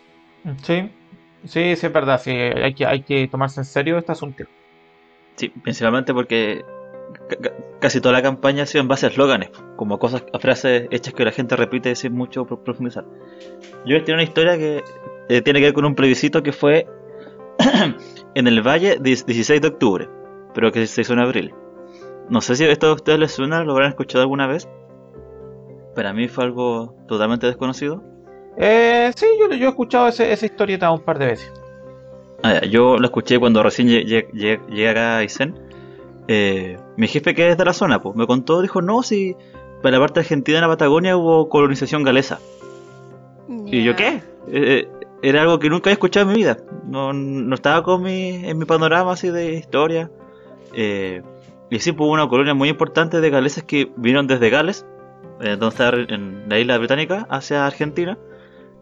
[0.62, 0.90] Sí,
[1.44, 4.44] sí, sí es verdad, sí, hay que, hay que tomarse en serio este asunto.
[5.36, 6.62] Sí, principalmente porque
[7.80, 11.14] casi toda la campaña ha sido en base a eslóganes, como cosas, a frases hechas
[11.14, 13.04] que la gente repite sin mucho profundizar.
[13.86, 14.82] Yo tengo una historia que
[15.28, 16.86] eh, tiene que ver con un plebiscito que fue
[18.34, 20.08] en el Valle 16 de octubre,
[20.54, 21.54] pero que se hizo en abril.
[22.28, 24.68] No sé si esto a ustedes les suena, lo habrán escuchado alguna vez.
[25.94, 28.02] Para mí fue algo totalmente desconocido.
[28.56, 31.52] Eh, sí, yo, yo he escuchado ese, esa historieta un par de veces.
[32.42, 35.54] Ah, yo lo escuché cuando recién llegué, acá a Isen.
[36.32, 39.34] Eh, mi jefe que es de la zona, pues me contó, dijo, no, si
[39.82, 42.38] para la parte argentina de la Patagonia hubo colonización galesa.
[43.66, 44.22] ¿Y yo qué?
[44.46, 44.88] Eh,
[45.22, 46.58] era algo que nunca había escuchado en mi vida.
[46.84, 50.08] No, no estaba con mi, en mi panorama así de historia.
[50.72, 51.22] Eh,
[51.68, 54.86] y sí, pues, hubo una colonia muy importante de galeses que vinieron desde Gales,
[55.40, 58.18] eh, donde está en la isla británica, hacia Argentina.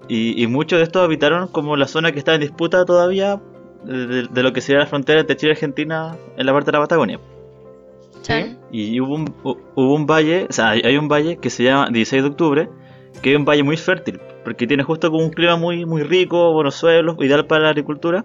[0.07, 3.41] Y, muchos de estos habitaron como la zona que está en disputa todavía
[3.85, 6.83] de, lo que sería la frontera entre Chile y Argentina en la parte de la
[6.83, 7.21] Patagonia.
[8.23, 8.57] ¿Sí?
[8.71, 12.23] Y hubo un, hubo un valle, o sea, hay un valle que se llama 16
[12.23, 12.69] de octubre,
[13.23, 16.53] que es un valle muy fértil, porque tiene justo como un clima muy, muy rico,
[16.53, 18.25] buenos suelos, ideal para la agricultura.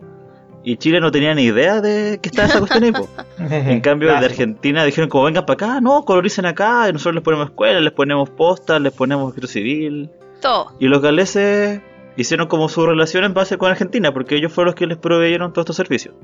[0.65, 2.93] Y Chile no tenía ni idea de que estaba esa cuestión ahí.
[3.49, 7.23] en cambio, de Argentina dijeron como vengan para acá, no, coloricen acá, y nosotros les
[7.23, 10.09] ponemos escuelas, les ponemos postas, les ponemos escrito civil.
[10.41, 10.71] Todo.
[10.79, 11.81] Y los galeses
[12.15, 15.51] hicieron como su relación en base con Argentina, porque ellos fueron los que les proveyeron
[15.51, 16.15] todos estos servicios.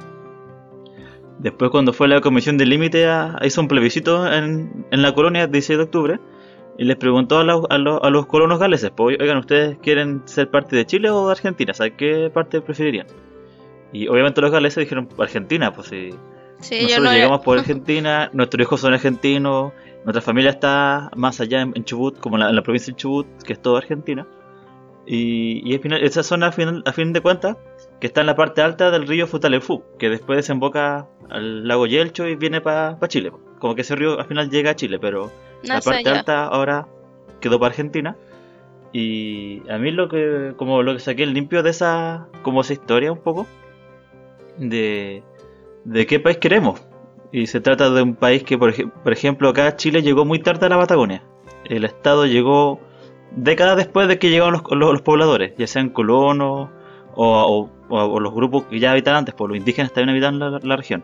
[1.40, 3.08] Después cuando fue la comisión del límite
[3.44, 6.20] hizo un plebiscito en, en la colonia el 16 de octubre
[6.80, 11.10] y les preguntó a, los colonos galeses, pues, oigan, ¿ustedes quieren ser parte de Chile
[11.10, 11.74] o de Argentina?
[11.74, 13.06] ¿Sabes qué parte preferirían?
[13.92, 16.12] Y obviamente los galeses dijeron Argentina, pues si
[16.82, 19.74] nosotros llegamos por Argentina, nuestros hijos son argentinos,
[20.06, 23.62] nuestra familia está más allá en, Chubut, como en la, provincia de Chubut, que es
[23.62, 24.26] toda Argentina.
[25.06, 27.58] Y, y final, esa zona, a fin, a fin de cuentas,
[28.00, 32.28] que está en la parte alta del río Futalefú, que después desemboca al lago Yelcho
[32.28, 33.32] y viene para Chile.
[33.60, 35.32] Como que ese río al final llega a Chile, pero
[35.64, 36.88] la parte alta ahora
[37.42, 38.16] quedó para Argentina.
[38.92, 42.74] Y a mí lo que como lo que saqué el limpio de esa como esa
[42.74, 43.46] historia un poco
[44.58, 45.22] de
[45.84, 46.82] de qué país queremos.
[47.32, 50.66] Y se trata de un país que por, por ejemplo acá Chile llegó muy tarde
[50.66, 51.24] a la Patagonia.
[51.66, 52.80] El estado llegó
[53.32, 56.70] décadas después de que llegaron los, pobladores, ya sean colonos
[57.16, 60.76] o, los grupos que ya habitaban antes, por pues los indígenas también habitaban la, la
[60.76, 61.04] región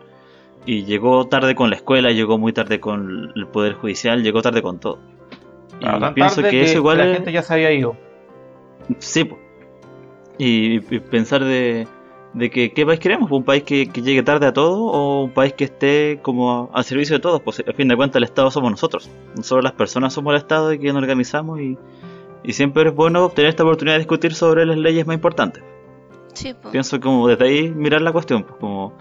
[0.65, 4.61] y llegó tarde con la escuela, llegó muy tarde con el poder judicial, llegó tarde
[4.61, 4.99] con todo.
[5.79, 7.95] Y pienso que, eso igual la gente ya se había ido.
[8.99, 9.29] Sí,
[10.37, 11.87] y, pensar de,
[12.33, 15.53] de que qué país queremos, un país que, llegue tarde a todo o un país
[15.53, 18.71] que esté como al servicio de todos, pues a fin de cuentas el Estado somos
[18.71, 21.77] nosotros, nosotros las personas somos el Estado y que nos organizamos y,
[22.43, 25.63] y siempre es bueno tener esta oportunidad de discutir sobre las leyes más importantes.
[26.35, 28.93] Sí, Pienso como desde ahí mirar la cuestión, pues, como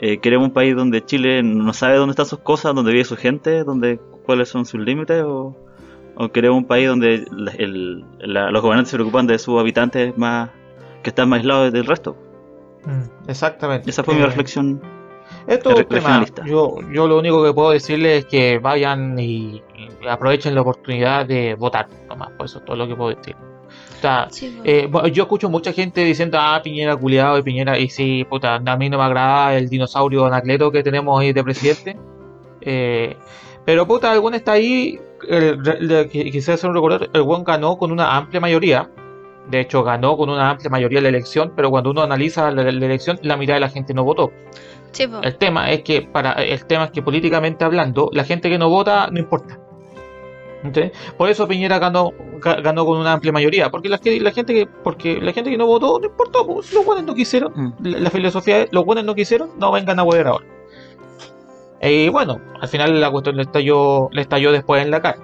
[0.00, 3.16] eh, queremos un país donde Chile no sabe dónde están sus cosas, dónde vive su
[3.16, 5.54] gente, dónde, cuáles son sus límites, o,
[6.32, 10.50] queremos un país donde los gobernantes se preocupan de sus habitantes más
[11.02, 12.16] que están más aislados del resto.
[12.84, 13.88] Mm, exactamente.
[13.90, 14.80] Esa fue mi Eh, reflexión.
[15.46, 16.00] Esto es Re- un tema.
[16.00, 16.44] regionalista.
[16.46, 21.26] Yo, yo lo único que puedo decirles es que vayan y, y aprovechen la oportunidad
[21.26, 21.86] de votar.
[22.08, 23.36] Nomás, por eso es todo lo que puedo decir.
[24.30, 28.56] Sí, eh, yo escucho mucha gente diciendo, ah, Piñera culiado y Piñera, y sí, puta,
[28.56, 31.96] a mí no me agrada el dinosaurio anacleto que tenemos ahí de presidente.
[32.60, 33.16] Eh,
[33.64, 38.16] pero puta, algún está ahí, el, quisiera hacer un recordatorio, el buen ganó con una
[38.16, 38.90] amplia mayoría.
[39.50, 42.86] De hecho, ganó con una amplia mayoría la elección, pero cuando uno analiza la, la
[42.86, 44.30] elección, la mitad de la gente no votó.
[44.92, 45.06] Sí.
[45.22, 48.68] El tema es que para el tema es que políticamente hablando, la gente que no
[48.68, 49.58] vota no importa.
[51.16, 55.20] Por eso Piñera ganó ga- ganó con una amplia mayoría, porque la, gente que porque
[55.20, 57.72] la gente que no votó no importó, pues, los buenos no quisieron, Mm.
[57.84, 60.44] la, la filosofía es los buenos no quisieron, no vengan a huever ahora.
[61.80, 65.18] Y bueno, al final la cuestión le estalló, le estalló después en la cara.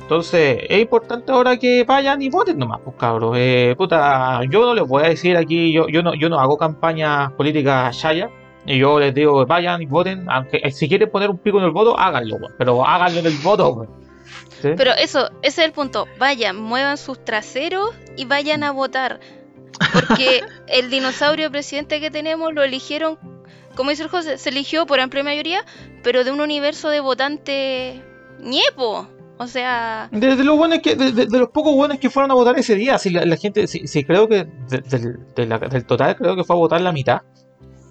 [0.00, 3.34] Entonces, es importante ahora que vayan y voten nomás, pues cabros.
[3.38, 6.56] Eh, puta, yo no les voy a decir aquí, yo, yo no, yo no hago
[6.56, 8.28] campañas políticas chaya.
[8.64, 11.64] Y yo les digo, vayan y voten, aunque eh, si quieren poner un pico en
[11.64, 13.86] el voto, háganlo, pero háganlo en el voto.
[14.62, 14.68] ¿Sí?
[14.76, 16.06] Pero eso, ese es el punto.
[16.18, 19.20] Vayan, muevan sus traseros y vayan a votar.
[19.92, 23.18] Porque el dinosaurio presidente que tenemos lo eligieron,
[23.74, 25.64] como dice el José, se eligió por amplia mayoría,
[26.02, 28.00] pero de un universo de votantes
[28.40, 29.08] ñepo.
[29.38, 32.30] O sea, De, de los buenos que, de, de- de los pocos buenos que fueron
[32.30, 35.84] a votar ese día, si la, la gente, si, si creo que de la- del
[35.84, 37.22] total creo que fue a votar la mitad.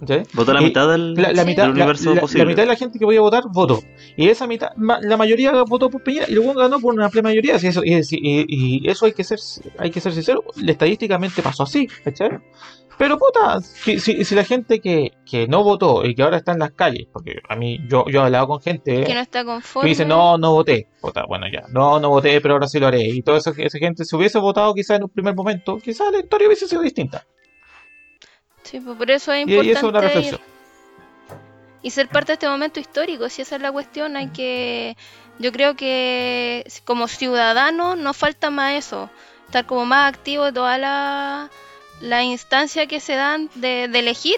[0.07, 0.15] ¿Sí?
[0.33, 1.47] Votó la Y mitad del, La, la Sí.
[1.49, 2.45] mitad, del la, universo la- la posible.
[2.45, 3.79] mitad de la gente que podía votar votó.
[4.17, 7.23] Y esa mitad, ma- la mayoría votó por Piñera y luego ganó por una amplia
[7.23, 7.59] mayoría.
[7.59, 8.45] Si eso, y, y-
[8.83, 9.39] y eso hay que ser
[9.77, 12.39] hay que ser sincero, estadísticamente pasó así, ¿cachai?
[12.97, 16.51] Pero puta, si, si- si la gente que, que no votó y que ahora está
[16.51, 19.39] en las calles, porque a mí yo, yo he hablado con gente que no está
[19.41, 19.89] que conforme.
[19.89, 20.87] dice no, no voté.
[21.01, 23.07] Puta, bueno ya, no, no voté, pero ahora sí lo haré.
[23.07, 26.19] Y toda esa, esa gente, si hubiese votado quizás en un primer momento, quizás la
[26.19, 27.25] historia hubiese sido distinta.
[28.63, 30.41] Sí, pues por eso es Y, y eso es una importante ir- reflexión.
[31.83, 34.95] y ser parte de este momento histórico, si esa es la cuestión, hay que,
[35.39, 39.09] yo creo que como ciudadanos nos falta más eso,
[39.47, 41.49] estar como más activo de todas las
[42.01, 44.37] la instancias que se dan de, de elegir,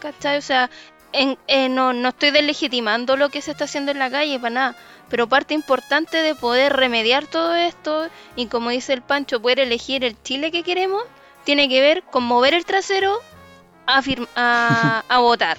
[0.00, 0.38] ¿cachai?
[0.38, 0.70] O sea,
[1.12, 4.50] en- eh, no, no estoy deslegitimando lo que se está haciendo en la calle, para
[4.50, 4.76] nada,
[5.08, 10.04] pero parte importante de poder remediar todo esto y como dice el Pancho, poder elegir
[10.04, 11.02] el Chile que queremos,
[11.44, 13.20] tiene que ver con mover el trasero
[13.86, 15.56] a, fir- a, a votar.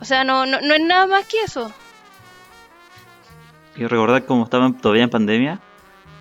[0.00, 1.70] O sea, no, no, no es nada más que eso.
[3.76, 5.60] Y recordar como estaban todavía en pandemia,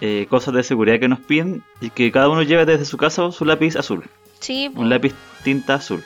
[0.01, 3.31] eh, cosas de seguridad que nos piden y que cada uno lleve desde su casa
[3.31, 4.05] su lápiz azul,
[4.39, 6.03] Sí, un lápiz tinta azul.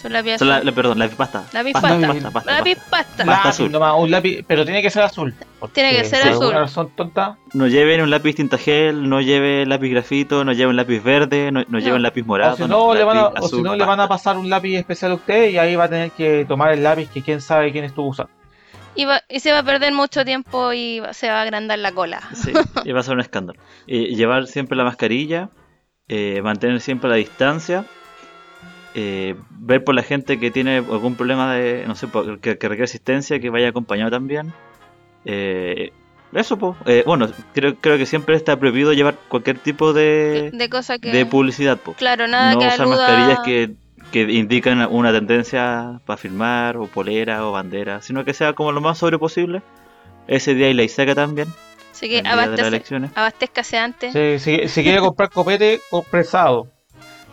[0.00, 0.66] Son lápiz O sea, la, azul.
[0.66, 1.44] la- perdón, lápiz pasta.
[1.52, 2.06] Lápiz pasta, pasta.
[2.12, 2.90] pasta, pasta, lápiz pasta.
[2.90, 3.24] pasta.
[3.24, 3.72] Lápiz azul.
[3.72, 5.34] nomás, un lápiz, pero tiene que ser azul.
[5.72, 6.52] Tiene que ser azul.
[6.52, 7.38] razón tonta.
[7.54, 11.64] No lleven un lápiz tinta gel, no lleven lápiz grafito, no lleven lápiz verde, no,
[11.68, 12.54] no lleven lápiz morado.
[12.54, 14.36] o si no, le van a, lápiz o si azul, no le van a pasar
[14.36, 17.22] un lápiz especial a usted y ahí va a tener que tomar el lápiz que
[17.22, 18.30] quién sabe quién estuvo usando.
[18.94, 21.78] Y, va- y se va a perder mucho tiempo y va- se va a agrandar
[21.78, 22.20] la cola.
[22.34, 22.52] Sí,
[22.84, 23.60] y va a ser un escándalo.
[23.86, 25.50] Eh, llevar siempre la mascarilla,
[26.08, 27.84] eh, mantener siempre la distancia,
[28.98, 32.08] eh, ver por la gente que tiene algún problema de, no sé,
[32.40, 34.52] que, que requiere asistencia, que vaya acompañado también.
[35.24, 35.92] Eh,
[36.32, 36.76] eso, pues.
[37.06, 41.10] bueno, creo, creo que siempre está prohibido llevar cualquier tipo de, De cosas que.
[41.10, 41.96] de publicidad, pues.
[41.96, 43.74] claro, nada no que usar aluda- mascarillas que,
[44.12, 48.80] que indican una tendencia para firmar, o polera, o bandera, sino que sea como lo
[48.80, 49.62] más sobre posible.
[50.28, 51.48] Ese día y la Isaca también,
[51.92, 54.12] Así que abastece, abastézcase antes.
[54.12, 56.66] Si, si- si quiere comprar copete, compresado.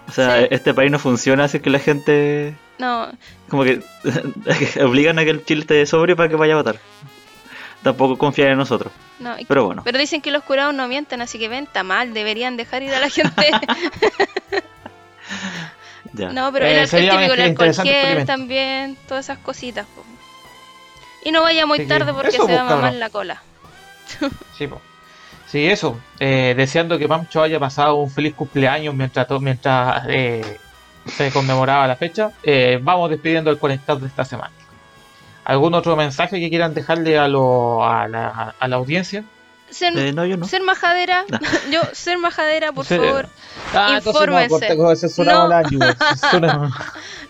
[0.08, 0.48] O sea, Sí.
[0.52, 3.10] este país no funciona así que la gente No,
[3.50, 3.82] como que
[4.84, 6.78] obligan a que el Chile esté sobrio para que vaya a votar.
[7.84, 8.92] Tampoco confían en nosotros.
[9.20, 9.38] no.
[9.40, 12.14] y- Pero bueno, Pero dicen que los curados no mienten, así que ven, está mal,
[12.14, 13.52] deberían dejar ir a la gente.
[16.14, 16.30] ya.
[16.32, 19.86] no, pero Eh, el, sería típico, el alcohol interesante gel también, todas esas cositas.
[19.96, 20.04] po.
[21.26, 23.42] Y no vaya muy tarde porque se va a mamar la cola.
[24.58, 24.82] Sí, po.
[25.54, 26.00] Sí eso.
[26.20, 30.58] Eh, deseando que Pancho haya pasado un feliz cumpleaños mientras, mientras eh,
[31.06, 32.32] se conmemoraba la fecha.
[32.42, 34.52] Eh, vamos despidiendo el conectado de esta semana.
[35.46, 39.24] ¿Algún otro mensaje que quieran dejarle a, lo, a, la, a la audiencia?
[39.70, 40.48] Ser, Eh, no, yo no.
[40.48, 41.40] ser majadera, No.
[41.72, 42.96] yo, ser majadera, por Sí.
[42.98, 43.28] favor.
[43.76, 44.76] Ah, no, Infórmense.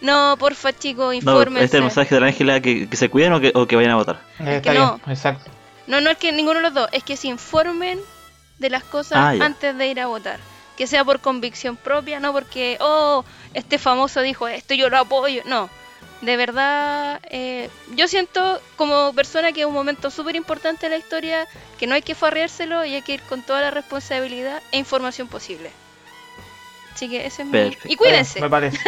[0.01, 0.36] No.
[0.38, 1.65] porfa, chicos, No, infórmense.
[1.65, 3.76] este es el mensaje de la Ángela que, que se cuiden o que, o que
[3.76, 4.19] vayan a votar.
[4.39, 5.11] Eh, Está que bien, no.
[5.11, 5.51] exacto.
[5.88, 7.99] No, no es que ninguno de los dos, es que se informen
[8.64, 10.39] de las cosas Ah, antes de ir a votar.
[10.76, 15.43] Que sea por convicción propia, no porque, oh, este famoso dijo esto, yo lo apoyo.
[15.45, 15.70] No,
[16.22, 20.97] de verdad, eh, yo siento como persona que es un momento súper importante de la
[20.97, 21.47] historia,
[21.78, 25.28] que no hay que farreárselo y hay que ir con toda la responsabilidad e información
[25.28, 25.70] posible.
[26.95, 27.78] Así que ese es mi...
[27.84, 28.39] Y cuídense.
[28.39, 28.80] Me parece,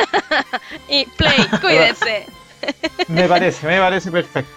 [0.88, 2.26] Y play, cuídense.
[3.09, 4.51] me parece, me parece perfecto.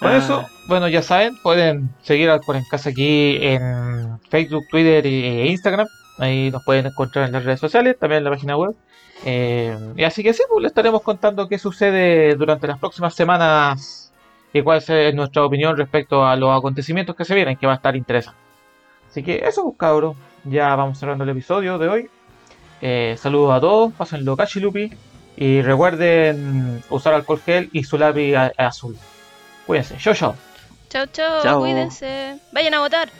[0.00, 0.16] Por Ah.
[0.18, 5.46] eso, bueno, ya saben, pueden seguir al Por en Casa aquí en Facebook, Twitter e
[5.48, 5.86] Instagram.
[6.18, 8.74] Ahí nos pueden encontrar en las redes sociales, también en la página web.
[9.24, 14.12] Eh, y así que sí, pues les estaremos contando qué sucede durante las próximas semanas
[14.52, 17.76] y cuál es nuestra opinión respecto a los acontecimientos que se vienen, que va a
[17.76, 18.38] estar interesante.
[19.10, 20.16] Así que eso, pues, cabros.
[20.44, 22.10] Ya vamos cerrando el episodio de hoy.
[22.80, 24.92] Eh, saludos a todos, pásenlo cachilupi.
[25.36, 28.96] Y recuerden usar alcohol gel y su lápiz azul.
[29.68, 30.34] Cuídense, chao.
[30.88, 31.60] Chao, chao, Chao.
[31.60, 32.38] cuídense.
[32.52, 33.10] Vayan a votar.